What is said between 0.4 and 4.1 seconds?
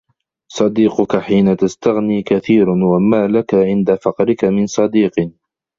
صديقك حين تستغنى كثير وما لك عند